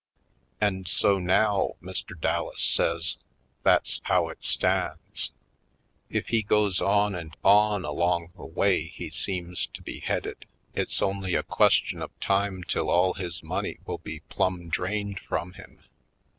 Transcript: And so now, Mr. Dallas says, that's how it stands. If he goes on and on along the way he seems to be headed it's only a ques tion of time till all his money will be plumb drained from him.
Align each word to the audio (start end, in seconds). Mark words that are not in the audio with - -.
And 0.59 0.87
so 0.87 1.19
now, 1.19 1.73
Mr. 1.79 2.19
Dallas 2.19 2.63
says, 2.63 3.17
that's 3.61 3.99
how 4.05 4.29
it 4.29 4.43
stands. 4.43 5.29
If 6.09 6.29
he 6.29 6.41
goes 6.41 6.81
on 6.81 7.13
and 7.13 7.37
on 7.43 7.85
along 7.85 8.31
the 8.35 8.47
way 8.47 8.87
he 8.87 9.11
seems 9.11 9.67
to 9.67 9.81
be 9.83 9.99
headed 9.99 10.47
it's 10.73 11.03
only 11.03 11.35
a 11.35 11.43
ques 11.43 11.73
tion 11.85 12.01
of 12.01 12.19
time 12.19 12.63
till 12.63 12.89
all 12.89 13.13
his 13.13 13.43
money 13.43 13.77
will 13.85 13.99
be 13.99 14.21
plumb 14.21 14.69
drained 14.69 15.19
from 15.19 15.53
him. 15.53 15.83